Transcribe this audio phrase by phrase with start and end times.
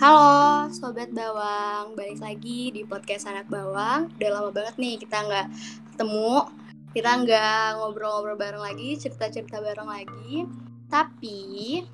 [0.00, 4.08] Halo Sobat Bawang, balik lagi di podcast Anak Bawang.
[4.16, 5.46] Udah lama banget nih kita nggak
[5.92, 6.48] ketemu.
[6.96, 10.48] Kita nggak ngobrol-ngobrol bareng lagi, cerita-cerita bareng lagi.
[10.88, 11.84] Tapi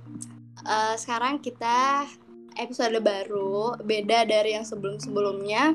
[0.62, 2.06] uh, sekarang kita
[2.54, 5.74] episode baru Beda dari yang sebelum-sebelumnya.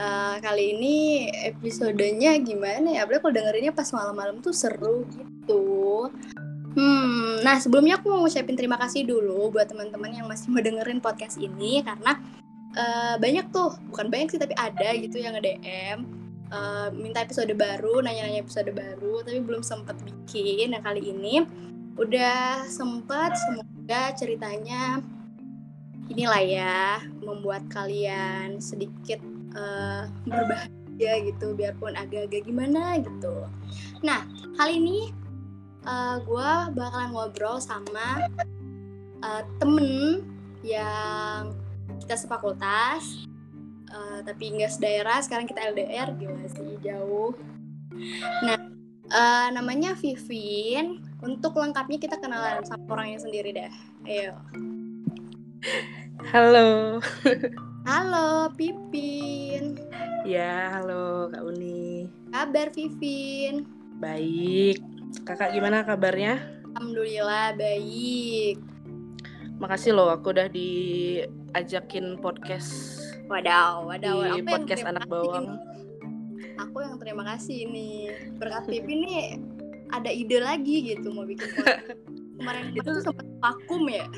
[0.00, 3.04] Uh, Kali ini episodenya gimana ya?
[3.04, 6.08] Apalagi kalau dengerinnya pas malam-malam tuh seru gitu
[6.74, 10.98] Hmm, nah sebelumnya aku mau ngucapin terima kasih dulu buat teman-teman yang masih mau dengerin
[10.98, 12.18] podcast ini karena
[12.74, 16.02] uh, banyak tuh, bukan banyak sih tapi ada gitu yang nge-DM
[16.50, 20.74] uh, minta episode baru, nanya-nanya episode baru tapi belum sempet bikin.
[20.74, 21.46] Nah kali ini
[21.94, 24.98] udah sempet, semoga ceritanya
[26.10, 29.22] inilah ya membuat kalian sedikit
[29.54, 33.46] uh, berbahagia gitu biarpun agak-agak gimana gitu.
[34.02, 34.26] Nah
[34.58, 35.14] kali ini
[35.84, 38.28] uh, gue bakalan ngobrol sama
[39.20, 40.24] uh, temen
[40.64, 41.52] yang
[42.00, 43.28] kita sefakultas
[43.92, 47.36] uh, tapi nggak sedaerah sekarang kita LDR gimana sih jauh.
[48.42, 48.58] Nah
[49.12, 53.72] uh, namanya Vivin untuk lengkapnya kita kenalan sama orangnya sendiri dah
[54.08, 54.34] ayo.
[56.32, 57.00] Halo.
[57.84, 59.76] Halo Pipin
[60.24, 62.08] ya halo Kak Uni.
[62.32, 63.68] Kabar Vivin?
[64.00, 66.42] Baik Kakak gimana kabarnya?
[66.74, 68.58] Alhamdulillah baik.
[69.62, 72.98] Makasih loh aku udah diajakin podcast.
[73.30, 74.26] Wadaw, wadaw.
[74.26, 75.54] Di aku podcast anak bawang.
[75.54, 76.58] Ini.
[76.66, 78.10] Aku yang terima kasih ini.
[78.42, 79.38] Berkat Pipi nih
[79.94, 81.94] ada ide lagi gitu mau bikin podcast.
[82.42, 84.10] Kemarin itu sempat vakum ya.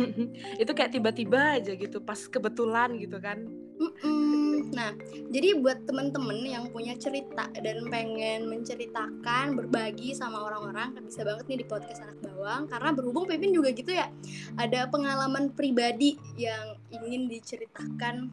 [0.64, 3.44] itu kayak tiba-tiba aja gitu, pas kebetulan gitu kan.
[3.76, 4.92] Mm -mm Nah,
[5.32, 11.44] jadi buat temen-temen yang punya cerita dan pengen menceritakan, berbagi sama orang-orang, kan bisa banget
[11.48, 12.68] nih di podcast anak bawang.
[12.68, 14.12] Karena berhubung Pipin juga gitu ya,
[14.60, 18.28] ada pengalaman pribadi yang ingin diceritakan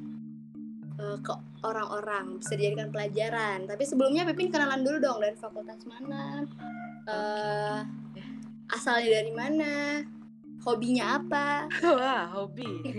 [0.99, 3.67] uh, ke orang-orang, bisa dijadikan pelajaran.
[3.67, 6.43] Tapi sebelumnya Pipin kenalan dulu dong dari fakultas mana,
[7.07, 7.79] uh,
[8.69, 10.03] asalnya dari mana,
[10.65, 11.69] hobinya apa?
[11.85, 12.97] Wah, hobi.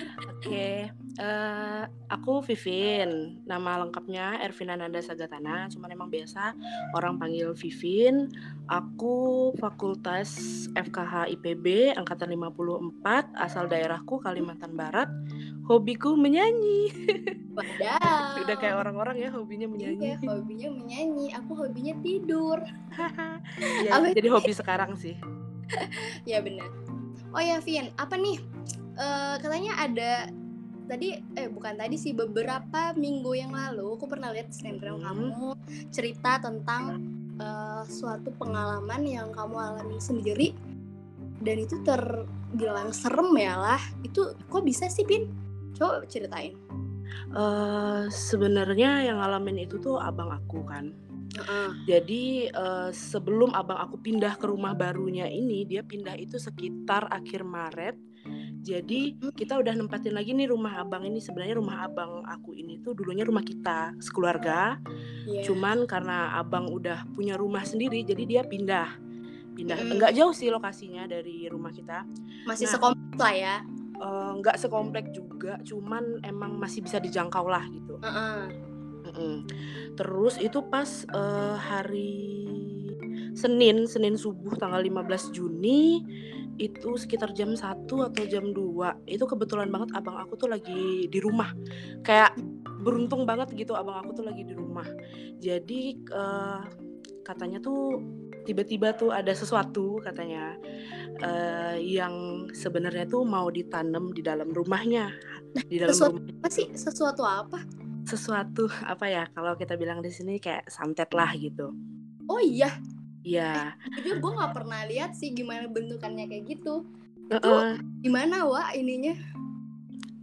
[0.00, 0.76] Oke, okay.
[1.20, 3.40] uh, eh, aku Vivin.
[3.44, 5.68] Nama lengkapnya Ervina Nanda Sagatana.
[5.68, 6.56] Cuman emang biasa
[6.96, 8.32] orang panggil Vivin.
[8.70, 15.12] Aku Fakultas FKH IPB angkatan 54, asal daerahku Kalimantan Barat.
[15.68, 16.88] Hobiku menyanyi.
[17.56, 18.40] Wadaw.
[18.42, 20.16] Udah kayak orang-orang ya hobinya menyanyi.
[20.16, 21.26] Iya, hobinya menyanyi.
[21.36, 22.58] Aku hobinya tidur.
[23.86, 25.14] ya, jadi hobi sekarang sih.
[26.30, 26.70] ya benar.
[27.30, 28.42] Oh ya, Vin, apa nih
[29.00, 30.12] uh, katanya ada
[30.90, 35.04] tadi eh bukan tadi sih beberapa minggu yang lalu aku pernah lihat snapgram hmm.
[35.06, 35.46] kamu
[35.94, 37.00] cerita tentang
[37.40, 40.52] uh, suatu pengalaman yang kamu alami sendiri
[41.40, 43.82] dan itu terbilang serem ya lah.
[44.04, 45.32] Itu kok bisa sih pin
[45.74, 46.54] coba ceritain.
[47.32, 50.92] Uh, sebenarnya yang ngalamin itu tuh abang aku kan.
[51.40, 51.72] Uh.
[51.88, 57.46] Jadi uh, sebelum abang aku pindah ke rumah barunya ini, dia pindah itu sekitar akhir
[57.46, 58.09] Maret
[58.60, 62.92] jadi kita udah nempatin lagi nih rumah abang ini sebenarnya rumah abang aku ini tuh
[62.92, 64.76] dulunya rumah kita sekeluarga.
[65.24, 65.48] Yeah.
[65.48, 68.92] Cuman karena abang udah punya rumah sendiri jadi dia pindah.
[69.56, 69.90] Pindah mm.
[69.96, 72.04] enggak jauh sih lokasinya dari rumah kita.
[72.44, 73.56] Masih nah, sekomplek lah ya.
[74.00, 77.96] Uh, enggak sekomplek juga, cuman emang masih bisa dijangkau lah gitu.
[78.00, 78.40] Uh -uh.
[79.04, 79.36] Uh -uh.
[79.96, 82.44] Terus itu pas uh, hari
[83.32, 86.04] Senin, Senin subuh tanggal 15 Juni
[86.60, 91.18] itu sekitar jam 1 atau jam 2 itu kebetulan banget abang aku tuh lagi di
[91.18, 91.56] rumah.
[92.04, 92.36] Kayak
[92.84, 94.84] beruntung banget gitu abang aku tuh lagi di rumah.
[95.40, 96.60] Jadi uh,
[97.24, 98.04] katanya tuh
[98.44, 100.56] tiba-tiba tuh ada sesuatu katanya
[101.24, 105.16] uh, yang sebenarnya tuh mau ditanam di dalam rumahnya.
[105.64, 106.66] Di dalam sesuatu rumah apa sih?
[106.76, 107.58] sesuatu apa?
[108.04, 109.24] Sesuatu apa ya?
[109.32, 111.72] Kalau kita bilang di sini kayak santet lah gitu.
[112.28, 112.68] Oh iya
[113.20, 113.76] Iya.
[113.76, 116.88] Eh, jujur gue nggak pernah lihat sih gimana bentukannya kayak gitu.
[117.30, 117.62] Uh -uh.
[117.76, 119.14] Itu gimana wa ininya?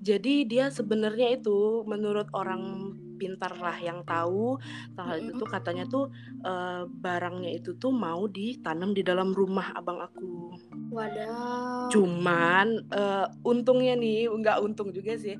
[0.01, 4.61] Jadi dia sebenarnya itu menurut orang pintar lah yang tahu
[4.93, 6.05] tanggal itu tuh katanya tuh
[6.45, 10.53] uh, barangnya itu tuh mau ditanam di dalam rumah abang aku.
[10.93, 11.89] Wadah.
[11.91, 15.35] Cuman uh, untungnya nih nggak untung juga sih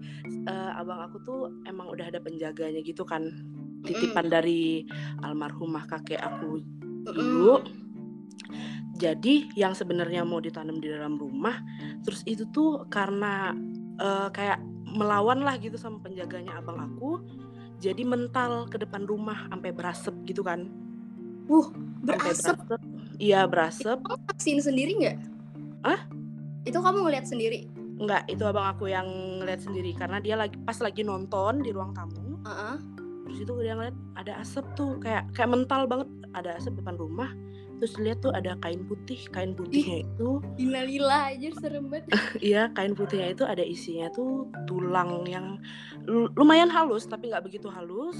[0.49, 1.39] uh, abang aku tuh
[1.69, 3.29] emang udah ada penjaganya gitu kan
[3.85, 4.33] titipan mm.
[4.33, 4.83] dari
[5.21, 6.59] almarhumah kakek aku
[7.13, 7.56] dulu
[8.98, 11.62] jadi yang sebenarnya mau ditanam di dalam rumah
[12.01, 13.54] terus itu tuh karena
[14.01, 14.57] uh, kayak
[14.88, 17.21] melawan lah gitu sama penjaganya abang aku
[17.77, 20.65] jadi mental ke depan rumah sampai berasap gitu kan.
[21.48, 21.69] Uh
[22.01, 22.57] berasap?
[23.21, 24.01] iya berasap.
[24.01, 25.18] Kamu vaksin sendiri nggak?
[25.86, 26.01] Ah
[26.65, 27.69] itu kamu ngeliat sendiri?
[27.98, 29.07] Enggak itu abang aku yang
[29.42, 32.75] ngeliat sendiri karena dia lagi pas lagi nonton di ruang tamu uh -uh.
[33.27, 36.09] Terus itu dia ngeliat ada asap tuh kayak kayak mental banget.
[36.35, 37.31] Ada asap depan rumah
[37.77, 42.09] terus lihat tuh ada kain putih kain putihnya Ih, itu lila aja serem banget
[42.41, 45.62] iya kain putihnya itu ada isinya tuh tulang yang
[46.07, 48.15] lumayan halus tapi nggak begitu halus.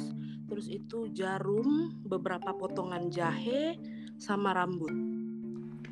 [0.48, 3.80] Terus itu jarum beberapa potongan jahe
[4.20, 4.92] sama rambut.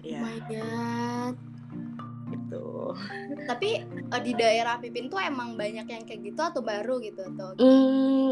[0.03, 1.35] Ya oh my god.
[2.25, 2.67] Gitu.
[3.47, 3.69] Tapi
[4.11, 8.31] uh, di daerah Pipin tuh emang banyak yang kayak gitu atau baru gitu atau hmm,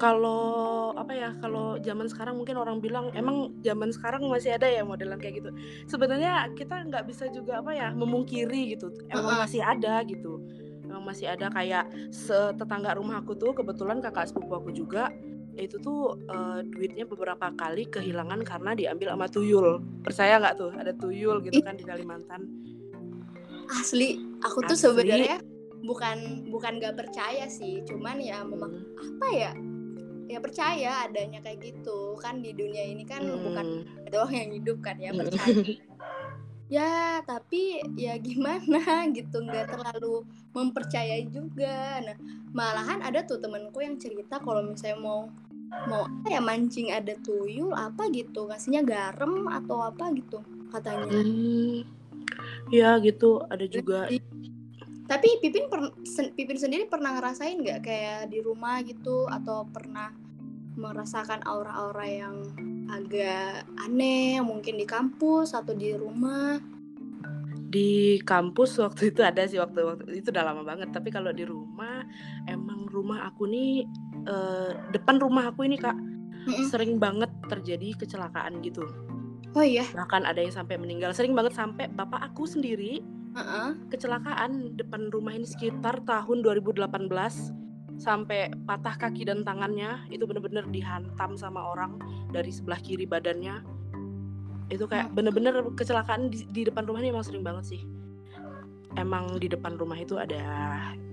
[0.00, 4.80] kalau apa ya kalau zaman sekarang mungkin orang bilang emang zaman sekarang masih ada ya
[4.80, 5.50] modelan kayak gitu?
[5.84, 10.40] Sebenarnya kita nggak bisa juga apa ya memungkiri gitu emang masih ada gitu.
[10.88, 11.92] Emang masih ada kayak
[12.56, 15.12] tetangga rumah aku tuh kebetulan kakak sepupu aku juga
[15.60, 19.84] itu tuh uh, duitnya beberapa kali kehilangan karena diambil sama tuyul.
[20.00, 22.48] Percaya nggak tuh ada tuyul gitu kan di Kalimantan?
[23.70, 25.38] Asli aku tuh sebenarnya
[25.84, 29.52] bukan bukan nggak percaya sih cuman ya memang apa ya
[30.30, 32.14] ya percaya adanya kayak gitu.
[32.22, 33.42] Kan di dunia ini kan hmm.
[33.42, 33.66] bukan
[34.14, 35.18] doang yang hidup kan ya hmm.
[35.26, 35.54] percaya.
[36.70, 40.22] Ya tapi ya gimana gitu nggak terlalu
[40.54, 41.98] mempercayai juga.
[42.06, 42.16] Nah
[42.54, 45.26] malahan ada tuh temenku yang cerita kalau misalnya mau
[45.86, 50.38] mau apa ya mancing ada tuyul apa gitu ngasihnya garam atau apa gitu
[50.70, 51.10] katanya.
[51.10, 51.82] Hmm.
[52.70, 53.42] ya gitu.
[53.50, 54.06] Ada juga.
[55.10, 60.14] Tapi Pipin per, sen, Pipin sendiri pernah ngerasain nggak kayak di rumah gitu atau pernah
[60.80, 62.36] merasakan aura-aura yang
[62.88, 66.56] agak aneh mungkin di kampus atau di rumah?
[67.70, 71.46] Di kampus waktu itu ada sih waktu waktu itu udah lama banget tapi kalau di
[71.46, 72.02] rumah
[72.50, 73.86] emang rumah aku nih
[74.26, 76.66] eh, depan rumah aku ini kak mm-hmm.
[76.66, 78.82] sering banget terjadi kecelakaan gitu.
[79.54, 79.86] Oh iya.
[79.92, 83.04] Bahkan ada yang sampai meninggal sering banget sampai bapak aku sendiri
[83.34, 83.78] uh-uh.
[83.90, 86.90] kecelakaan depan rumah ini sekitar tahun 2018
[88.00, 92.00] sampai patah kaki dan tangannya itu bener-bener dihantam sama orang
[92.32, 93.60] dari sebelah kiri badannya.
[94.72, 97.82] Itu kayak bener-bener kecelakaan di, di depan rumah ini emang sering banget sih.
[98.96, 100.40] Emang di depan rumah itu ada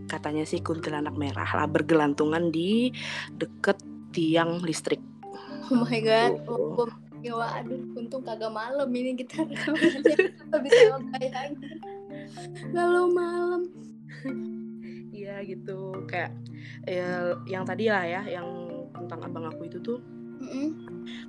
[0.07, 2.95] katanya sih kuntilanak merah lah bergelantungan di
[3.36, 3.78] deket
[4.16, 5.04] tiang listrik.
[5.68, 10.16] Oh my god oh, oh ya waduh untung kagak malam ini kita rekamannya.
[10.63, 11.83] Bisa bayangin
[12.72, 13.68] kalau malam
[15.28, 16.08] iya gitu.
[16.08, 16.32] Kayak
[16.88, 18.48] ya, yang tadi lah ya yang
[18.96, 20.00] tentang abang aku itu tuh.
[20.38, 20.70] Mm-hmm.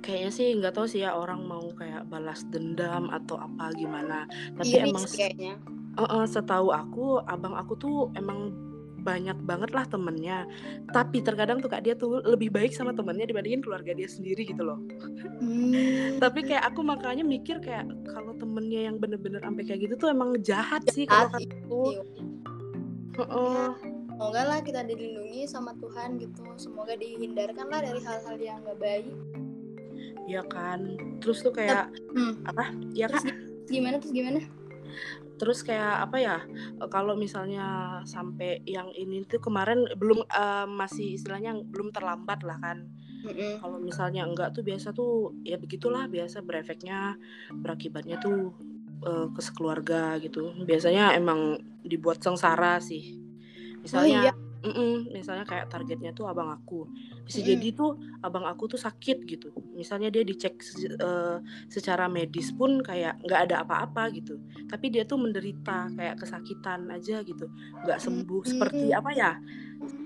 [0.05, 4.29] kayaknya sih nggak tahu sih ya orang mau kayak balas dendam atau apa gimana.
[4.53, 5.57] Tapi Iri emang kayaknya.
[5.97, 8.53] Uh, uh, setahu aku abang aku tuh emang
[9.01, 10.45] banyak banget lah temennya.
[10.93, 14.61] Tapi terkadang tuh kak dia tuh lebih baik sama temennya dibandingin keluarga dia sendiri gitu
[14.61, 14.77] loh.
[15.39, 16.19] Hmm.
[16.19, 20.35] tapi kayak aku makanya mikir kayak kalau temennya yang bener-bener sampai kayak gitu tuh emang
[20.43, 21.81] jahat, jahat sih kalau aku
[23.19, 23.69] uh -uh.
[24.19, 26.43] Semoga lah kita dilindungi sama Tuhan gitu.
[26.59, 29.07] Semoga dihindarkan lah dari hal-hal yang gak baik.
[30.27, 30.99] Ya kan.
[31.23, 32.43] Terus tuh kayak hmm.
[32.43, 32.67] apa?
[32.91, 33.39] Ya terus kak.
[33.71, 34.43] gimana terus gimana?
[35.39, 36.37] Terus kayak apa ya?
[36.91, 42.91] Kalau misalnya sampai yang ini tuh kemarin belum uh, masih istilahnya belum terlambat lah kan.
[43.19, 43.59] Mm-hmm.
[43.59, 47.19] kalau misalnya enggak tuh biasa tuh ya begitulah biasa berefeknya
[47.51, 48.55] berakibatnya tuh
[49.03, 50.51] uh, ke sekeluarga gitu.
[50.59, 53.28] Biasanya emang dibuat sengsara sih
[53.83, 54.33] misalnya oh, iya.
[54.59, 56.91] Mm-mm, misalnya kayak targetnya tuh abang aku.
[57.23, 57.47] Bisa mm.
[57.47, 59.55] jadi tuh abang aku tuh sakit gitu.
[59.71, 60.59] Misalnya dia dicek
[60.99, 61.39] uh,
[61.71, 64.35] secara medis pun kayak nggak ada apa-apa gitu.
[64.67, 67.47] Tapi dia tuh menderita kayak kesakitan aja gitu.
[67.87, 68.49] Nggak sembuh mm.
[68.51, 69.31] seperti apa ya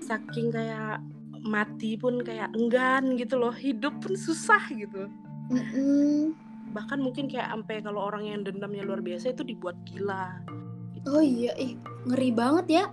[0.06, 1.02] saking kayak
[1.42, 3.52] mati pun kayak enggan gitu loh.
[3.52, 5.10] Hidup pun susah gitu.
[5.50, 10.42] Mm bahkan mungkin kayak sampai kalau orang yang dendamnya luar biasa itu dibuat gila.
[10.90, 11.06] Gitu.
[11.06, 11.54] oh iya.
[11.54, 11.78] Ih
[12.10, 12.84] ngeri banget ya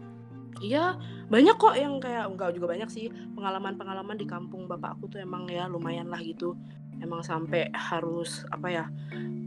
[0.62, 0.94] Iya,
[1.27, 5.50] banyak kok yang kayak enggak juga banyak sih pengalaman-pengalaman di kampung bapak aku tuh emang
[5.50, 6.53] ya lumayan lah gitu.
[7.01, 8.86] Emang sampai harus apa ya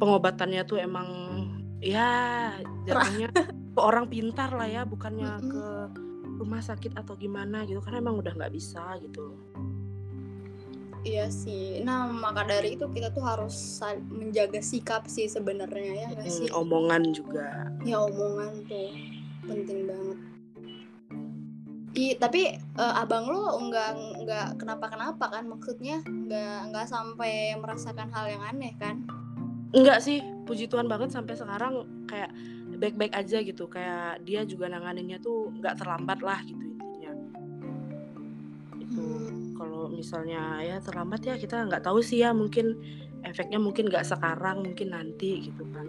[0.02, 1.06] pengobatannya tuh emang
[1.78, 2.50] ya
[2.82, 5.64] jatuhnya ke orang pintar lah ya, bukannya ke
[6.34, 9.38] rumah sakit atau gimana gitu karena emang udah nggak bisa gitu.
[11.04, 11.84] Iya sih.
[11.84, 13.54] Nah, maka dari itu kita tuh harus
[14.08, 16.48] menjaga sikap sih sebenarnya ya nggak sih?
[16.48, 17.68] omongan juga.
[17.84, 18.88] Ya omongan tuh
[19.44, 20.33] penting banget.
[21.94, 23.90] I, tapi uh, abang lo nggak
[24.26, 29.06] nggak kenapa-kenapa kan maksudnya nggak nggak sampai merasakan hal yang aneh kan?
[29.70, 32.34] Enggak sih, puji Tuhan banget sampai sekarang kayak
[32.78, 37.12] baik-baik aja gitu, kayak dia juga nanganinnya tuh nggak terlambat lah gitu intinya.
[38.82, 39.54] Itu hmm.
[39.54, 42.74] kalau misalnya ya terlambat ya kita nggak tahu sih ya mungkin
[43.22, 45.86] efeknya mungkin nggak sekarang mungkin nanti gitu kan.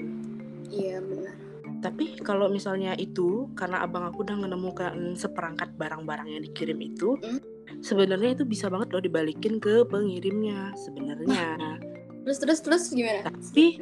[0.70, 1.45] Iya benar.
[1.82, 7.40] Tapi kalau misalnya itu karena abang aku udah menemukan seperangkat barang-barang yang dikirim itu hmm?
[7.82, 11.58] sebenarnya itu bisa banget loh dibalikin ke pengirimnya sebenarnya.
[12.26, 13.22] Terus terus terus gimana?
[13.30, 13.78] Tapi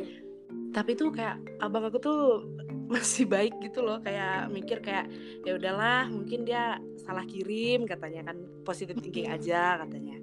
[0.76, 2.22] tapi tuh kayak abang aku tuh
[2.94, 5.08] masih baik gitu loh kayak mikir kayak
[5.48, 10.20] ya udahlah mungkin dia salah kirim katanya kan positif thinking aja katanya.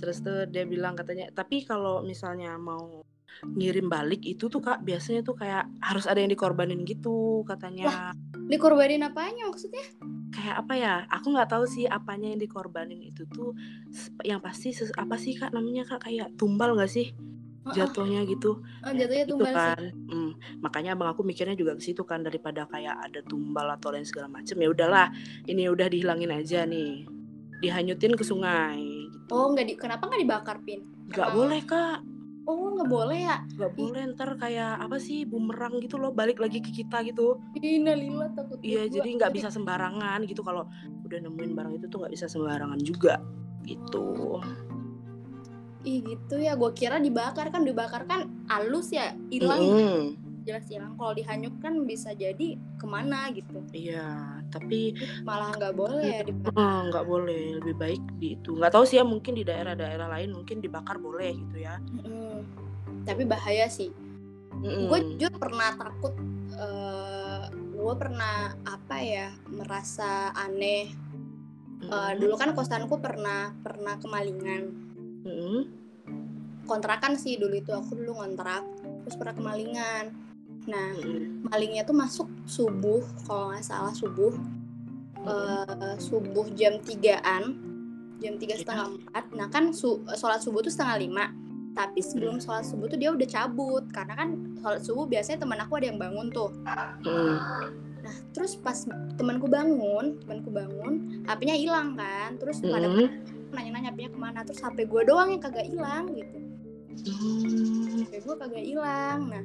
[0.00, 3.04] Terus tuh dia bilang katanya tapi kalau misalnya mau
[3.44, 8.12] ngirim balik itu tuh kak biasanya tuh kayak harus ada yang dikorbanin gitu katanya Wah,
[8.50, 9.84] dikorbanin apanya maksudnya
[10.30, 13.52] kayak apa ya aku nggak tahu sih apanya yang dikorbanin itu tuh
[14.22, 17.10] yang pasti apa sih kak namanya kak kayak tumbal nggak sih
[17.70, 18.64] jatuhnya gitu.
[18.82, 19.82] Oh, jatuhnya gitu tumbal kan.
[20.10, 20.32] Hmm,
[20.64, 24.26] makanya abang aku mikirnya juga ke situ kan daripada kayak ada tumbal atau lain segala
[24.26, 25.12] macem ya udahlah
[25.46, 27.06] ini udah dihilangin aja nih
[27.60, 29.12] dihanyutin ke sungai.
[29.12, 29.30] Gitu.
[29.30, 30.80] Oh nggak di kenapa nggak dibakar pin?
[31.12, 31.98] Nggak boleh kak.
[32.48, 33.36] Oh nggak boleh ya?
[33.56, 37.40] Nggak boleh ntar kayak apa sih bumerang gitu loh balik lagi ke kita gitu.
[37.60, 38.58] Innalillah takut.
[38.64, 40.64] Iya jadi nggak bisa sembarangan gitu kalau
[41.04, 43.20] udah nemuin barang itu tuh nggak bisa sembarangan juga
[43.68, 44.40] gitu.
[45.80, 49.60] Ih gitu ya, gue kira dibakar kan dibakar kan halus ya, hilang.
[49.64, 50.29] Mm -hmm.
[50.50, 50.98] Jelas hilang.
[50.98, 53.62] Kalau dihanyut kan bisa jadi ke mana gitu.
[53.70, 56.26] Iya, tapi malah nggak boleh ya.
[56.90, 58.58] Nggak boleh, lebih baik di itu.
[58.58, 61.78] Nggak tahu sih ya, mungkin di daerah-daerah lain mungkin dibakar boleh gitu ya.
[61.78, 62.34] Mm -hmm.
[63.06, 63.94] Tapi bahaya sih.
[64.58, 64.84] Mm -hmm.
[64.90, 66.14] Gue juga pernah takut.
[66.58, 70.90] Uh, gue pernah apa ya merasa aneh.
[71.86, 72.12] Uh.
[72.18, 74.90] Dulu kan kosanku pernah pernah kemalingan
[75.24, 75.60] hmm.
[76.64, 78.64] kontrakan sih dulu itu aku dulu ngontrak
[79.04, 80.04] terus pernah kemalingan
[80.68, 80.92] nah
[81.48, 84.34] malingnya tuh masuk subuh kalau nggak salah subuh.
[85.20, 87.60] Uh, subuh jam tigaan
[88.20, 89.24] jam tiga setengah empat.
[89.32, 91.32] Nah kan su sholat subuh tuh setengah lima.
[91.72, 92.44] Tapi sebelum hmm.
[92.44, 93.84] sholat subuh tuh dia udah cabut.
[93.90, 94.28] Karena kan
[94.60, 96.52] sholat subuh biasanya teman aku ada yang bangun tuh.
[97.04, 97.36] Hmm.
[98.00, 98.88] nah terus pas
[99.20, 102.36] temanku bangun temanku bangun hpnya hilang kan.
[102.36, 102.86] Terus pada
[103.56, 104.40] nanya-nanya punya ke mana.
[104.44, 106.38] Terus HP gue doang yang kagak hilang gitu.
[108.04, 109.20] HP gue kagak hilang.
[109.32, 109.44] Nah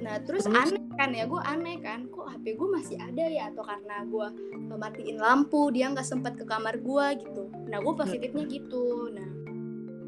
[0.00, 3.52] nah terus aneh kan ya gue aneh kan kok HP gue masih ada ya?
[3.52, 4.28] Atau karena gue
[4.76, 7.52] matiin lampu dia nggak sempet ke kamar gue gitu.
[7.68, 9.12] Nah gue positifnya gitu.
[9.12, 9.30] Nah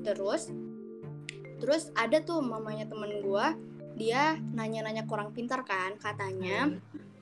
[0.03, 0.49] terus
[1.63, 3.47] terus ada tuh mamanya temen gue
[3.95, 6.73] dia nanya-nanya kurang pintar kan katanya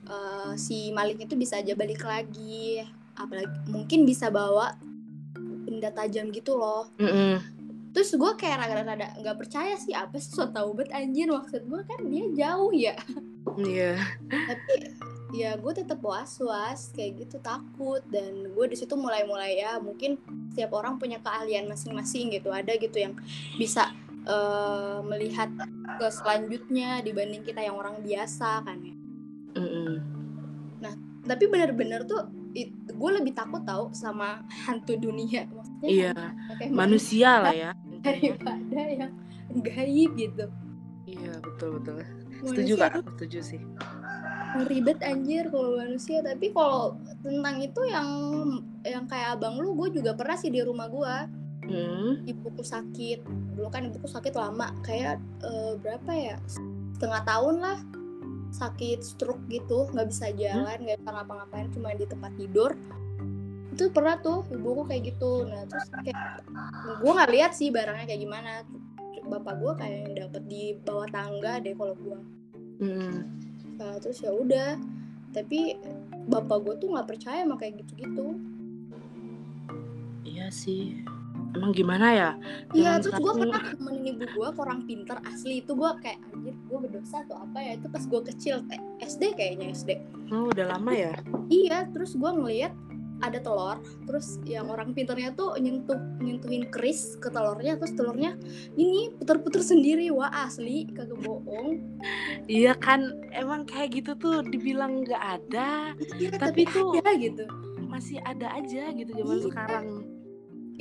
[0.07, 2.81] uh, si Malik itu bisa aja balik lagi.
[3.19, 4.75] Apalagi mungkin bisa bawa
[5.67, 6.89] benda tajam gitu loh.
[6.97, 7.60] Mm -hmm.
[7.91, 11.27] Terus gue kayak rada-rada nggak percaya sih apa sih so tau bet anjir.
[11.27, 12.95] Maksud gue kan dia jauh ya.
[13.59, 13.99] Iya.
[13.99, 14.47] Yeah.
[14.47, 14.73] tapi
[15.31, 17.99] ya gue tetap was was kayak gitu takut.
[18.07, 20.15] Dan gue di situ mulai mulai ya mungkin
[20.55, 22.47] setiap orang punya keahlian masing-masing gitu.
[22.47, 23.13] Ada gitu yang
[23.59, 23.91] bisa
[24.23, 25.51] uh, melihat
[25.99, 28.95] ke selanjutnya dibanding kita yang orang biasa kan ya.
[29.51, 29.93] Mm -hmm.
[30.79, 30.95] nah
[31.27, 32.23] tapi benar-benar tuh
[32.87, 35.43] gue lebih takut tau sama hantu dunia.
[35.51, 36.13] Maksudnya iya.
[36.71, 37.71] manusia lah ya
[38.05, 39.13] daripada yang
[39.61, 40.45] gaib gitu.
[41.05, 41.95] Iya betul betul.
[42.41, 42.93] Setuju kak?
[43.17, 43.61] setuju sih.
[44.67, 46.19] Ribet anjir kalau manusia.
[46.25, 48.09] Tapi kalau tentang itu yang
[48.83, 51.15] yang kayak abang lu gue juga pernah sih di rumah gue
[51.69, 52.27] hmm.
[52.27, 53.19] ibuku sakit.
[53.57, 56.35] Dulu kan ibuku sakit lama kayak uh, berapa ya?
[56.97, 57.79] Setengah tahun lah.
[58.51, 61.07] Sakit stroke gitu nggak bisa jalan nggak hmm?
[61.07, 62.75] bisa ngapa-ngapain cuma di tempat tidur
[63.81, 65.49] itu pernah tuh ibuku kayak gitu.
[65.49, 66.45] Nah terus kayak
[67.01, 68.61] gue nggak lihat sih barangnya kayak gimana.
[69.25, 72.19] Bapak gue kayak dapet di bawah tangga deh kalau gue
[72.81, 73.17] hmm.
[73.81, 74.77] nah, terus ya udah.
[75.33, 75.81] Tapi
[76.29, 78.37] bapak gue tuh nggak percaya sama kayak gitu-gitu.
[80.21, 81.01] Iya sih.
[81.57, 82.29] Emang gimana ya?
[82.77, 85.65] Iya terus gue pernah temenin ibu gue orang pinter asli.
[85.65, 87.81] Itu gue kayak anjir gue berdosa atau apa ya?
[87.81, 89.89] Itu pas gue kecil kayak SD kayaknya SD
[90.31, 91.13] oh udah lama ya?
[91.51, 92.71] Iya terus gue ngeliat
[93.21, 93.77] ada telur
[94.09, 98.35] terus yang orang pinternya tuh nyentuh nyentuhin keris ke telurnya terus telurnya
[98.75, 100.09] ini puter-puter sendiri.
[100.11, 101.79] Wah asli kagak bohong.
[102.49, 107.45] Iya kan emang kayak gitu tuh dibilang nggak ada iya, tapi, tapi tuh ada gitu.
[107.87, 109.45] masih ada aja gitu zaman iya.
[109.45, 109.85] sekarang.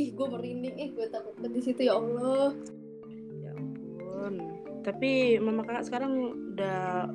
[0.00, 0.74] Ih gue merinding.
[0.80, 2.56] Ih gue takut banget di situ ya Allah.
[3.44, 4.34] Ya ampun.
[4.80, 6.12] Tapi mama kakak sekarang
[6.56, 7.12] udah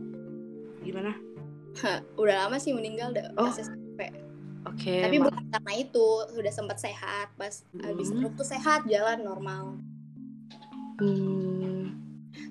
[0.85, 1.17] gimana?
[1.81, 3.51] Hah, udah lama sih meninggal udah oh.
[4.75, 7.83] Okay, tapi bukan karena itu sudah sempat sehat pas hmm.
[7.83, 9.65] habis stroke tuh sehat jalan normal.
[10.95, 11.91] Hmm.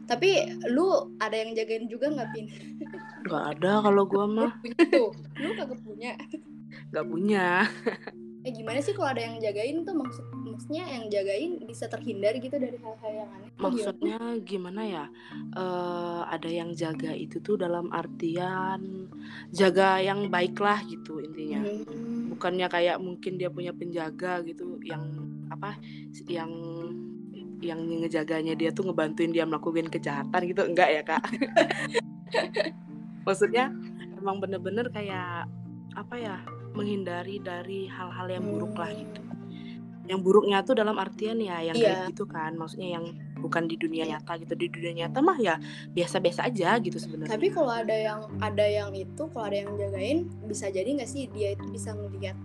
[0.04, 2.46] tapi lu ada yang jagain juga nggak pin?
[3.24, 4.52] Nggak ada kalau gua mah.
[4.92, 6.12] tuh lu kagak punya.
[6.92, 7.64] Nggak punya.
[8.44, 12.52] Eh gimana sih kalau ada yang jagain tuh maksud maksudnya yang jagain bisa terhindar gitu
[12.60, 15.04] dari hal-hal yang aneh maksudnya gimana ya?
[15.56, 19.08] Uh, ada yang jaga itu tuh dalam artian
[19.48, 21.64] jaga yang baik lah gitu intinya.
[21.64, 22.03] Hmm.
[22.44, 25.00] Bukannya kayak mungkin dia punya penjaga gitu yang
[25.48, 25.80] apa
[26.28, 26.52] yang
[27.64, 30.60] yang ngejaganya dia tuh ngebantuin dia melakukan kejahatan gitu?
[30.68, 31.24] Enggak ya kak.
[33.26, 33.72] Maksudnya
[34.20, 35.48] emang bener-bener kayak
[35.96, 36.36] apa ya
[36.76, 39.24] menghindari dari hal-hal yang buruk lah gitu.
[40.04, 42.04] Yang buruknya tuh dalam artian ya yang yeah.
[42.04, 43.08] kayak gitu kan maksudnya yang
[43.44, 44.56] bukan di dunia nyata gitu.
[44.56, 45.60] Di dunia nyata mah ya
[45.92, 47.36] biasa-biasa aja gitu sebenarnya.
[47.36, 51.28] Tapi kalau ada yang ada yang itu kalau ada yang jagain bisa jadi nggak sih
[51.28, 52.36] dia itu bisa ngelihat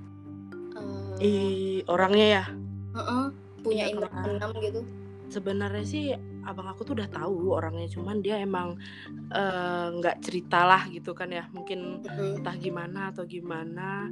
[0.75, 2.43] uh, Ih, orangnya ya?
[2.91, 3.25] Uh -uh,
[3.63, 4.83] punya iya, indera gitu.
[5.29, 6.03] Sebenarnya sih
[6.43, 8.73] abang aku tuh udah tahu orangnya cuman dia emang
[9.29, 11.45] eh, nggak uh, cerita lah gitu kan ya.
[11.53, 12.01] Mungkin
[12.41, 14.09] entah gimana atau gimana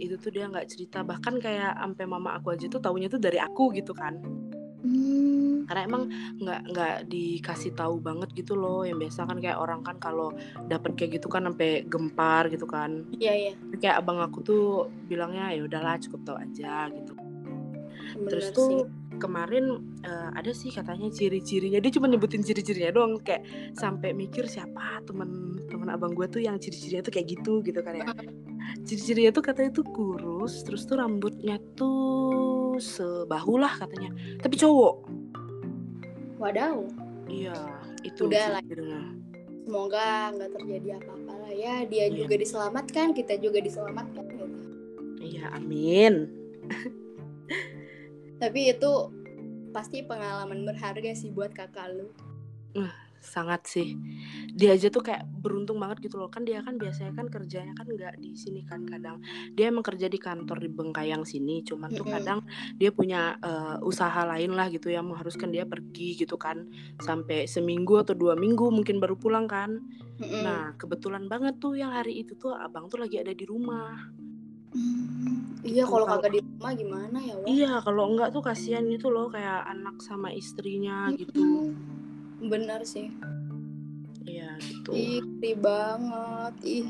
[0.00, 1.04] itu tuh dia nggak cerita.
[1.04, 4.16] Bahkan kayak sampai mama aku aja tuh tahunya tuh dari aku gitu kan.
[4.80, 5.35] Hmm.
[5.66, 6.02] Karena emang
[6.40, 10.32] nggak nggak dikasih tahu banget gitu loh yang biasa kan kayak orang kan kalau
[10.70, 13.04] dapet kayak gitu kan sampai gempar gitu kan.
[13.18, 13.52] Iya iya.
[13.78, 14.64] Kayak abang aku tuh
[15.10, 17.12] bilangnya ya udahlah cukup tahu aja gitu.
[18.16, 19.18] Bener terus tuh sih.
[19.18, 23.44] kemarin uh, ada sih katanya ciri-cirinya dia cuma nyebutin ciri-cirinya doang kayak
[23.74, 27.98] sampai mikir siapa temen temen abang gue tuh yang ciri-cirinya tuh kayak gitu gitu kan
[27.98, 28.06] ya.
[28.86, 34.94] Ciri-cirinya tuh katanya tuh kurus terus tuh rambutnya tuh sebahu lah katanya tapi cowok
[36.38, 36.86] wadaw.
[37.26, 37.56] Iya
[38.06, 38.62] itu udah lah.
[39.66, 41.74] semoga nggak terjadi apa-apa lah ya.
[41.88, 42.14] Dia iya.
[42.14, 44.46] juga diselamatkan kita juga diselamatkan gitu.
[45.20, 46.30] iya amin.
[48.42, 48.92] Tapi itu
[49.72, 52.08] pasti pengalaman berharga sih buat kakak lu.
[52.76, 52.92] Uh,
[53.26, 53.98] sangat sih.
[54.54, 56.30] Dia aja tuh kayak beruntung banget gitu loh.
[56.30, 59.18] Kan dia kan biasanya kan kerjanya kan nggak di sini kan kadang.
[59.58, 62.46] Dia emang kerja di kantor di Bengkayang sini cuman tuh kadang
[62.78, 66.70] dia punya uh, usaha lain lah gitu yang mengharuskan dia pergi gitu kan.
[67.02, 69.82] Sampai seminggu atau dua minggu mungkin baru pulang kan.
[70.22, 73.98] Nah kebetulan banget tuh yang hari itu tuh abang tuh lagi ada di rumah.
[74.76, 77.46] Hmm, iya kalau kagak di rumah gimana ya, Wak?
[77.48, 81.16] Iya, kalau enggak tuh kasihan gitu loh kayak anak sama istrinya hmm,
[82.40, 83.12] Bener sih.
[84.26, 84.90] Iya, gitu.
[84.92, 85.22] Ih,
[85.56, 86.54] banget.
[86.66, 86.86] Ih.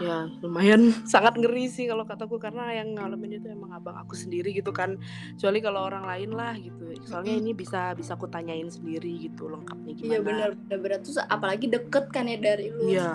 [0.00, 4.56] Ya, lumayan sangat ngeri sih kalau kataku karena yang ngalamin itu emang abang aku sendiri
[4.56, 4.96] gitu kan.
[5.36, 6.96] Kecuali kalau orang lain lah gitu.
[7.04, 10.12] Soalnya ini bisa bisa aku tanyain sendiri gitu lengkapnya gimana.
[10.16, 12.88] Iya benar benar benar tuh apalagi deket kan ya dari lu.
[12.88, 13.12] Iya.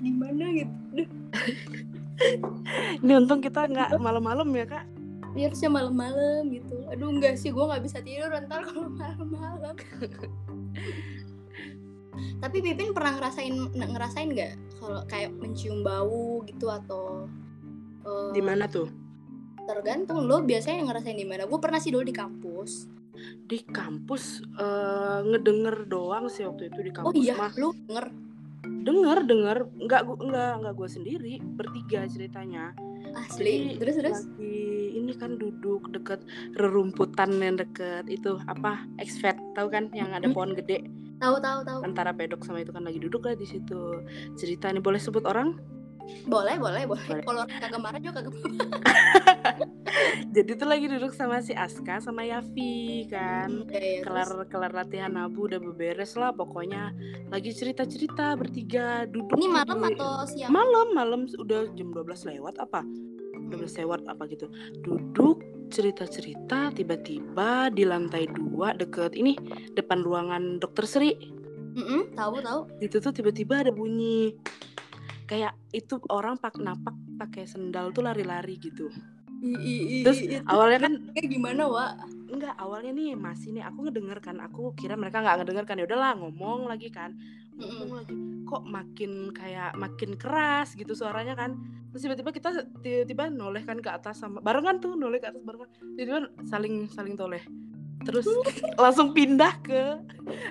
[0.00, 0.74] Gimana gitu.
[3.00, 4.84] Ini untung kita nggak malam-malam ya kak.
[5.34, 6.76] Harusnya malam-malam gitu.
[6.90, 9.74] Aduh enggak sih, gue nggak bisa tidur ntar kalau malam-malam.
[12.40, 17.28] Tapi Pipin pernah ngerasain ngerasain nggak kalau kayak mencium bau gitu atau
[18.04, 18.88] uh, di mana tuh?
[19.64, 21.46] Tergantung lo biasanya ngerasain di mana.
[21.46, 22.90] Gue pernah sih dulu di kampus.
[23.44, 27.12] Di kampus uh, ngedenger doang sih waktu itu di kampus.
[27.12, 27.52] Oh iya, mah.
[27.54, 28.29] lu denger
[28.80, 32.72] dengar dengar nggak gua nggak nggak gue sendiri bertiga ceritanya.
[33.16, 34.18] Asli Jadi, terus terus?
[34.22, 34.60] lagi
[34.94, 36.22] ini kan duduk deket
[36.54, 40.86] rerumputan yang deket itu apa exvet tahu kan yang ada pohon gede?
[41.20, 41.80] Tahu tahu tahu.
[41.84, 44.00] Antara pedok sama itu kan lagi duduk lah di situ.
[44.40, 45.60] Cerita ini boleh sebut orang
[46.26, 47.24] boleh boleh boleh, boleh.
[47.24, 48.34] kalau kagak marah juga kagak
[50.34, 53.66] jadi tuh lagi duduk sama si Aska sama Yafi kan?
[53.66, 54.48] Hmm, ya, kelar terus?
[54.48, 56.94] kelar latihan abu udah beberes lah pokoknya
[57.30, 59.86] lagi cerita cerita bertiga duduk ini malam di...
[59.94, 60.50] atau siang?
[60.52, 61.20] Malam malam.
[61.38, 62.84] Udah jam 12 lewat apa?
[63.50, 64.46] 12 lewat apa gitu.
[64.84, 69.38] Duduk cerita cerita tiba-tiba di lantai dua deket ini
[69.74, 71.14] depan ruangan dokter Sri.
[71.70, 72.60] Mm -mm, tahu tahu.
[72.82, 74.34] Itu tuh tiba-tiba ada bunyi
[75.30, 76.90] kayak itu orang pak napak
[77.22, 78.90] pakai sendal tuh lari-lari gitu.
[79.40, 81.96] I, i, i, terus itu awalnya kan kayak gimana wa
[82.28, 85.88] enggak awalnya nih masih nih aku ngedenger kan aku kira mereka nggak ngedenger kan ya
[85.88, 87.16] udahlah ngomong lagi kan
[87.56, 88.14] ngomong mm lagi.
[88.50, 91.54] Kok makin kayak makin keras gitu suaranya kan.
[91.94, 92.48] Terus tiba-tiba kita
[92.82, 95.70] tiba-tiba noleh kan ke atas sama barengan tuh noleh ke atas barengan.
[95.94, 97.40] Tiba-tiba saling saling toleh.
[98.02, 98.26] Terus
[98.82, 100.02] langsung pindah ke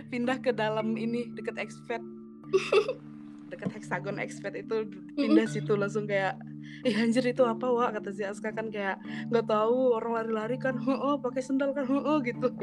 [0.07, 2.01] pindah ke dalam ini deket expert
[3.49, 6.37] dekat hexagon expert itu pindah situ langsung kayak
[6.85, 10.77] ih anjir itu apa wa kata si Aska kan kayak nggak tahu orang lari-lari kan
[10.85, 12.53] oh pakai sendal kan oh gitu.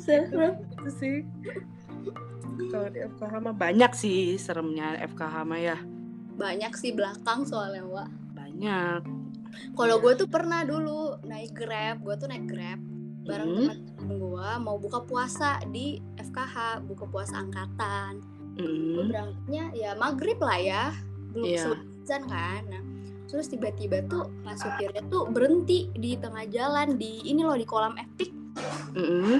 [0.00, 0.56] Serem.
[0.78, 1.16] Itu sih.
[2.72, 5.78] Kalau di FKH mah banyak sih seremnya FKH mah ya.
[6.38, 9.04] Banyak sih belakang soalnya wa banyak.
[9.76, 12.80] Kalau gue tuh pernah dulu naik grab gue tuh naik grab
[13.22, 13.68] bareng hmm.
[13.70, 18.18] teman gue mau buka puasa di FKH buka puasa angkatan
[18.58, 19.08] mm.
[19.08, 20.84] berangkatnya ya maghrib lah ya.
[21.32, 21.64] Belum yeah.
[21.64, 22.62] sebulan kan.
[22.68, 22.82] Nah
[23.32, 27.96] terus tiba-tiba tuh pas supirnya tuh berhenti di tengah jalan di ini loh di kolam
[27.96, 28.28] epic
[28.92, 29.36] mm -hmm.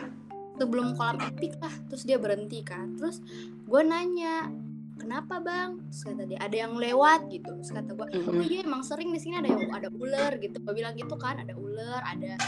[0.56, 2.96] sebelum kolam epic lah terus dia berhenti kan.
[2.96, 3.20] Terus
[3.68, 4.48] gue nanya
[4.96, 5.76] kenapa bang?
[5.92, 7.52] Terus kata dia ada yang lewat gitu.
[7.52, 10.56] Terus kata gue oh iya emang sering di sini ada yang ada ular gitu.
[10.64, 12.40] Gue bilang gitu kan ada ular ada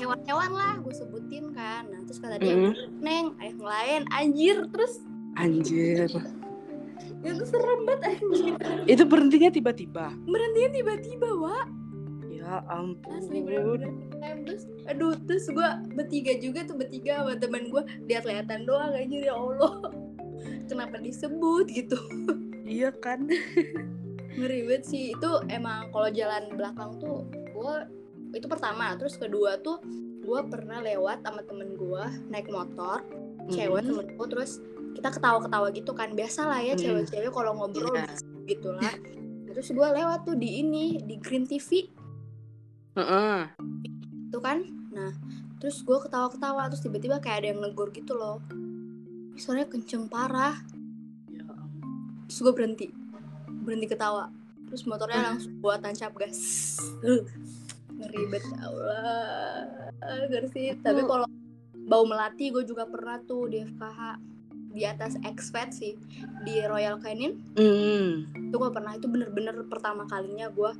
[0.00, 1.84] hewan hewan-hewan lah gue sebutin kan.
[1.92, 4.08] Nah terus kata dia neng yang lain.
[4.08, 5.04] Anjir terus
[5.38, 6.10] anjir.
[7.24, 8.54] Ya itu serem banget anjir.
[8.84, 10.12] Itu berhentinya tiba-tiba.
[10.28, 11.58] Berhentinya tiba-tiba wa
[12.44, 13.16] ya ampun.
[13.16, 13.40] Asli
[14.44, 19.34] terus aduh terus gue bertiga juga tuh bertiga sama teman gue lihat-lihatan doang anjir ya
[19.34, 19.88] allah.
[20.68, 21.96] Kenapa disebut gitu.
[22.64, 23.28] Iya kan?
[24.36, 25.04] Ngeri banget sih.
[25.16, 27.74] Itu emang kalau jalan belakang tuh gue
[28.36, 28.96] itu pertama.
[29.00, 29.80] Terus kedua tuh
[30.24, 33.04] gue pernah lewat sama temen gue naik motor.
[33.52, 33.88] Cewek mm -hmm.
[33.88, 34.60] temen gue terus
[34.94, 38.08] kita ketawa-ketawa gitu kan biasa lah ya cewek-cewek kalau ngobrol yeah.
[38.46, 38.94] gitu lah.
[39.50, 41.90] Terus gue lewat tuh di ini di Green TV
[42.94, 43.38] uh -uh.
[44.30, 44.62] tuh kan?
[44.94, 45.12] Nah
[45.58, 48.38] terus gue ketawa-ketawa terus tiba-tiba kayak ada yang negor gitu loh.
[49.34, 50.62] Suaranya kenceng parah.
[51.28, 51.44] Ya.
[52.30, 52.86] terus gue berhenti.
[53.66, 54.30] Berhenti ketawa.
[54.70, 56.38] Terus motornya langsung buat tancap gas
[57.94, 61.26] ngeri banget Allah ngeri sih tapi kalau
[61.86, 64.00] bau melati gue juga pernah tuh di FKH
[64.74, 65.94] di atas expat sih
[66.42, 67.38] di Royal Canin.
[67.54, 68.34] Mm.
[68.50, 70.74] itu gue pernah itu bener-bener pertama kalinya gue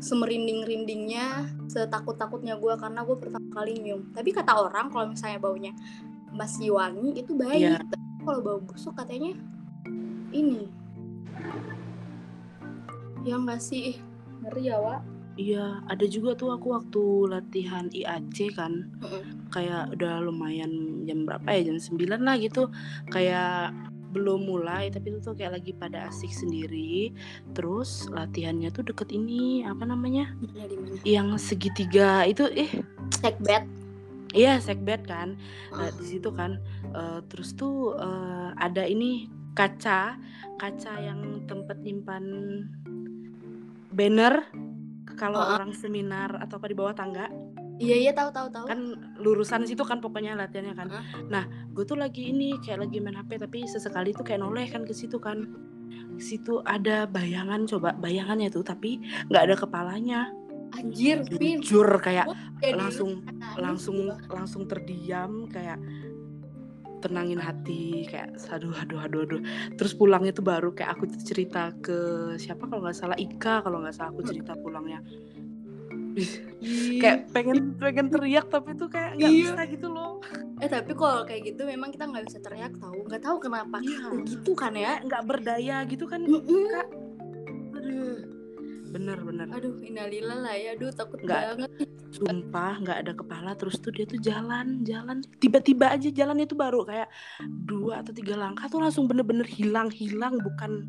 [0.00, 4.08] semerinding-rindingnya setakut-takutnya gue karena gue pertama kali nyium.
[4.16, 5.72] Tapi kata orang kalau misalnya baunya
[6.32, 7.78] masih wangi itu baik.
[7.78, 7.84] Yeah.
[8.24, 9.36] kalau bau busuk katanya
[10.32, 10.64] ini.
[13.24, 14.00] Yang nggak sih?
[14.40, 15.00] Ngeri ya Wak.
[15.34, 19.50] Iya, ada juga tuh aku waktu latihan IAC kan, mm-hmm.
[19.50, 22.68] kayak udah lumayan jam berapa ya, jam 9 lah gitu,
[23.12, 23.72] kayak
[24.14, 27.10] belum mulai tapi itu tuh kayak lagi pada asik sendiri.
[27.52, 30.30] Terus latihannya tuh deket ini apa namanya?
[30.54, 32.70] Ya, yang segitiga itu eh
[33.18, 33.66] sekbet
[34.34, 35.38] Iya, sekbed kan.
[35.70, 36.58] Uh, di situ kan
[36.90, 40.18] uh, terus tuh uh, ada ini kaca,
[40.58, 42.24] kaca yang tempat nyimpan
[43.94, 44.42] banner
[45.14, 45.54] kalau uh.
[45.54, 47.30] orang seminar atau apa di bawah tangga.
[47.82, 48.66] Iya iya tahu tahu tahu.
[48.70, 48.80] Kan
[49.18, 50.88] lurusan situ kan pokoknya latihannya kan.
[50.90, 51.02] Uh.
[51.26, 54.86] Nah, gue tuh lagi ini kayak lagi main HP tapi sesekali tuh kayak noleh kan
[54.86, 55.46] ke situ kan.
[56.14, 60.30] situ ada bayangan coba bayangannya tuh tapi nggak ada kepalanya
[60.78, 62.30] anjir jujur kayak
[62.74, 63.22] langsung
[63.58, 65.78] langsung langsung terdiam kayak
[67.04, 69.40] tenangin hati kayak aduh aduh aduh aduh
[69.76, 73.92] terus pulangnya tuh baru kayak aku cerita ke siapa kalau nggak salah Ika kalau nggak
[73.92, 75.04] salah aku cerita pulangnya
[77.02, 79.50] kayak pengen pengen teriak tapi tuh kayak nggak iya.
[79.50, 80.22] bisa gitu loh.
[80.62, 84.08] Eh tapi kalau kayak gitu memang kita nggak bisa teriak tahu nggak tahu kenapa iya.
[84.22, 86.64] gitu kan ya nggak berdaya gitu kan mm -mm.
[86.70, 86.88] kak?
[87.82, 88.18] Aduh.
[88.94, 89.46] Bener bener.
[89.50, 90.78] Aduh inalillah lah ya.
[90.78, 91.70] Aduh takut nggak, banget.
[92.14, 95.18] Sumpah nggak ada kepala terus tuh dia tuh jalan jalan.
[95.42, 97.10] Tiba-tiba aja jalannya tuh baru kayak
[97.66, 100.86] dua atau tiga langkah tuh langsung bener-bener hilang hilang bukan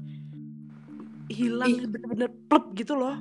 [1.34, 3.18] hilang bener-bener plep gitu loh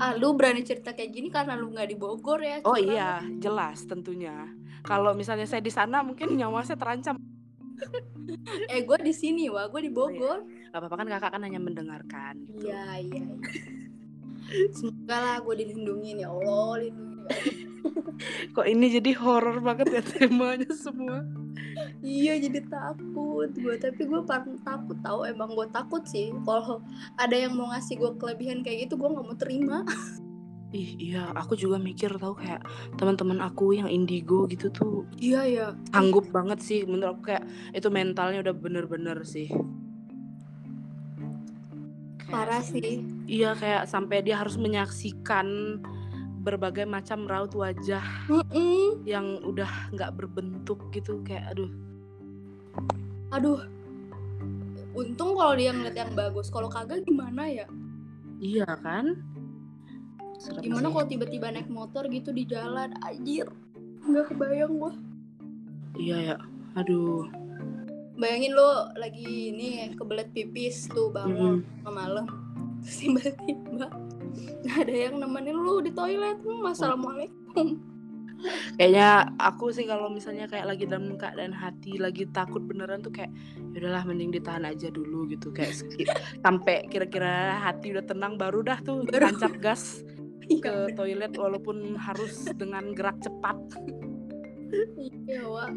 [0.00, 3.84] ah lu berani cerita kayak gini karena lu nggak di Bogor ya oh iya jelas
[3.84, 4.48] tentunya.
[4.80, 7.20] Kalau misalnya saya di sana mungkin nyawa saya terancam.
[8.70, 10.70] Eh gue di sini wah gue di Bogor oh, iya.
[10.70, 12.70] gak apa-apa kan kakak kan hanya mendengarkan gitu.
[12.70, 14.70] Iya iya, iya.
[14.70, 17.50] semoga lah gue dilindungi ya Allah lindungi.
[18.54, 21.26] Kok ini jadi horor banget ya temanya semua
[22.00, 26.80] iya jadi takut gue tapi gue paling takut tahu emang gue takut sih kalau
[27.16, 29.84] ada yang mau ngasih gue kelebihan kayak gitu gue nggak mau terima
[30.70, 32.62] Ih, iya, aku juga mikir tahu kayak
[32.94, 35.02] teman-teman aku yang indigo gitu tuh.
[35.18, 35.66] Iya, ya.
[35.90, 37.42] Sanggup banget sih menurut aku kayak
[37.74, 39.50] itu mentalnya udah bener-bener sih.
[42.30, 43.02] Parah sih.
[43.26, 45.82] Iya, kayak sampai dia harus menyaksikan
[46.40, 48.84] berbagai macam raut wajah mm -mm.
[49.04, 51.70] yang udah nggak berbentuk gitu kayak aduh.
[53.30, 53.60] Aduh.
[54.90, 57.66] Untung kalau dia ngeliat yang bagus, kalau kagak gimana ya?
[58.42, 59.30] Iya kan?
[60.40, 63.44] Serem gimana kalau tiba-tiba naik motor gitu di jalan anjir
[64.08, 64.92] nggak kebayang gua
[66.00, 66.36] iya ya
[66.80, 67.28] aduh
[68.16, 71.92] bayangin lo lagi ini kebelet pipis tuh bangun mm -hmm.
[71.92, 72.24] malam
[72.80, 73.86] terus tiba-tiba
[74.80, 77.80] ada yang nemenin lu di toilet hmm, assalamualaikum
[78.80, 83.28] kayaknya aku sih kalau misalnya kayak lagi dalam keadaan hati lagi takut beneran tuh kayak
[83.76, 85.76] ya udahlah mending ditahan aja dulu gitu kayak
[86.40, 90.00] sampai kira-kira hati udah tenang baru dah tuh tancap gas
[90.58, 93.54] ke toilet walaupun harus dengan gerak cepat.
[95.30, 95.70] Iya, Wak.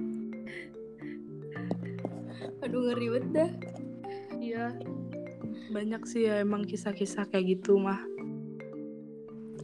[2.66, 3.52] Aduh ngeri banget dah.
[4.42, 4.66] Iya.
[5.74, 7.98] banyak sih ya emang kisah-kisah kayak gitu mah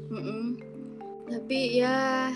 [0.10, 0.44] mm -mm.
[1.30, 2.30] tapi ya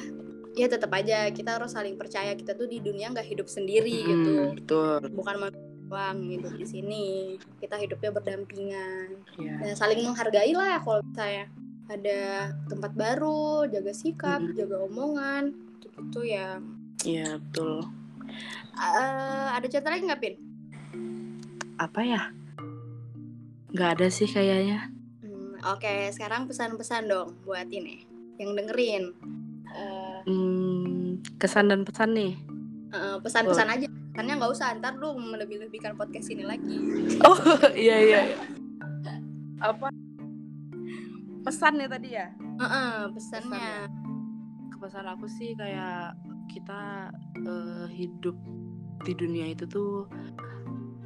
[0.53, 4.09] ya tetap aja kita harus saling percaya kita tuh di dunia nggak hidup sendiri hmm,
[4.09, 4.33] gitu.
[4.61, 4.99] betul.
[5.17, 5.35] Bukan
[5.89, 7.05] doang hidup di sini
[7.57, 9.07] kita hidupnya berdampingan.
[9.37, 9.61] Yeah.
[9.61, 11.49] dan saling menghargai lah kalau saya
[11.89, 14.55] ada tempat baru jaga sikap hmm.
[14.57, 16.61] jaga omongan gitu ya.
[17.03, 17.89] Iya yeah, betul.
[18.73, 20.35] Uh, ada cerita lagi nggak pin?
[21.81, 22.21] Apa ya?
[23.73, 24.93] Nggak ada sih kayaknya
[25.71, 26.11] oke okay.
[26.11, 28.03] sekarang pesan-pesan dong buat ini
[28.41, 29.15] yang dengerin.
[29.73, 32.33] Uh, hmm, kesan dan pesan nih.
[32.93, 33.73] uh, pesan-pesan oh.
[33.73, 33.87] aja.
[34.13, 36.77] Karena nggak usah ntar lu melebih-lebihkan podcast ini lagi.
[37.25, 37.39] Oh
[37.73, 38.21] iya iya
[39.63, 39.87] apa?
[41.43, 42.27] Pesan ya tadi ya?
[42.59, 43.87] Uh -uh, pesannya.
[44.75, 46.19] Kepesan aku sih kayak
[46.51, 47.09] kita
[47.47, 48.35] uh, hidup
[49.07, 50.07] di dunia itu tuh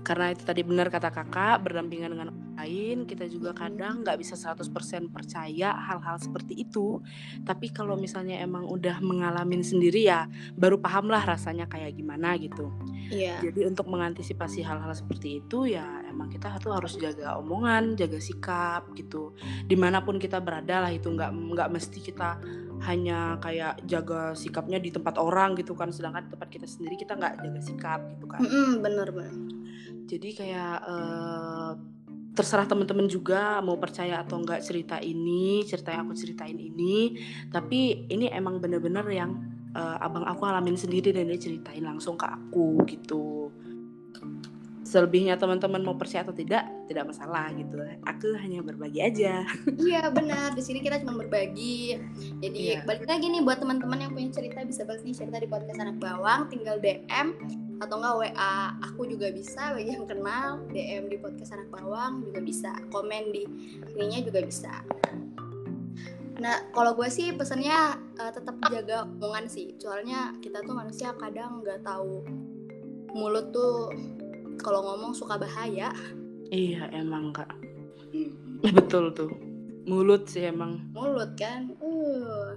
[0.08, 4.40] karena itu tadi benar kata kakak berdampingan dengan orang lain kita juga kadang nggak bisa
[4.40, 7.04] 100% percaya hal-hal seperti itu.
[7.44, 12.72] Tapi kalau misalnya emang udah mengalamin sendiri ya baru paham lah rasanya kayak gimana gitu.
[13.08, 13.40] Yeah.
[13.40, 18.88] jadi untuk mengantisipasi hal-hal seperti itu ya emang kita tuh harus jaga omongan jaga sikap
[18.96, 19.36] gitu.
[19.68, 22.40] Di mana pun kita berada lah itu nggak nggak mesti kita
[22.88, 25.92] hanya kayak jaga sikapnya di tempat orang gitu kan.
[25.92, 28.40] Sedangkan di tempat kita sendiri kita nggak jaga sikap gitu kan.
[28.40, 29.57] Mm -hmm, bener bener
[30.08, 31.72] jadi kayak uh,
[32.38, 37.18] terserah teman-teman juga mau percaya atau enggak cerita ini cerita yang aku ceritain ini.
[37.50, 39.42] Tapi ini emang bener-bener yang
[39.74, 43.50] uh, abang aku alamin sendiri dan dia ceritain langsung ke aku gitu.
[44.88, 47.76] Selebihnya teman-teman mau percaya atau tidak tidak masalah gitu.
[48.08, 49.44] Aku hanya berbagi aja.
[49.76, 50.54] Iya benar.
[50.54, 51.98] Di sini kita cuma berbagi.
[52.40, 52.86] Jadi yeah.
[52.88, 55.98] balik lagi nih buat teman-teman yang punya cerita bisa banget nih cerita di podcast anak
[56.00, 56.48] bawang.
[56.48, 57.28] Tinggal DM
[57.78, 62.40] atau enggak WA aku juga bisa bagi yang kenal DM di podcast anak bawang juga
[62.42, 63.44] bisa komen di
[63.94, 64.82] ininya juga bisa
[66.38, 69.74] Nah, kalau gue sih pesannya uh, tetap jaga omongan sih.
[69.82, 72.22] Soalnya kita tuh manusia kadang nggak tahu
[73.18, 73.90] mulut tuh
[74.62, 75.90] kalau ngomong suka bahaya.
[76.54, 77.50] Iya emang kak.
[78.14, 78.62] Hmm.
[78.78, 79.34] Betul tuh.
[79.90, 80.78] Mulut sih emang.
[80.94, 81.74] Mulut kan.
[81.82, 82.54] Uh.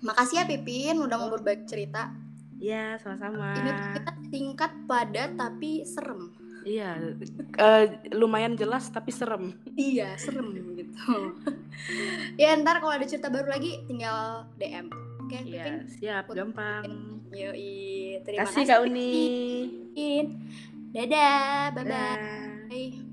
[0.00, 2.08] Makasih ya Pipin udah mau berbagi cerita.
[2.56, 3.52] Iya sama-sama.
[3.52, 6.32] Ini kita singkat padat tapi serem.
[6.68, 7.16] Iya,
[7.56, 9.56] uh, lumayan jelas tapi serem.
[9.78, 11.32] iya, serem gitu.
[12.40, 14.92] ya ntar kalau ada cerita baru lagi tinggal DM.
[15.24, 16.84] Oke, okay, iya, siap, gampang.
[17.32, 18.64] Yoi, terima kasih.
[18.64, 19.12] Kasih Kak Uni.
[20.92, 22.16] Dadah, bye bye.
[22.68, 23.07] bye.